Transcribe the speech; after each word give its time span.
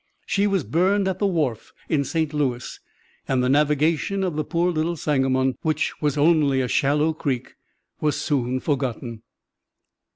She 0.25 0.47
was 0.47 0.63
burned 0.63 1.07
at 1.07 1.19
the 1.19 1.27
wharf 1.27 1.73
in 1.87 2.03
St. 2.03 2.33
Louis, 2.33 2.79
and 3.27 3.43
the 3.43 3.49
navigation 3.49 4.23
of 4.23 4.35
the 4.35 4.43
poor 4.43 4.71
little 4.71 4.95
Sangamon, 4.97 5.59
which 5.61 5.93
was 6.01 6.17
only 6.17 6.59
a 6.59 6.67
shallow 6.67 7.13
creek, 7.13 7.53
was 7.99 8.19
soon 8.19 8.59
forgotten. 8.59 9.21